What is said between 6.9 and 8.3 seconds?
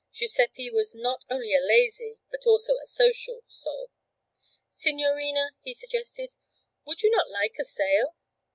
you not like a sail?'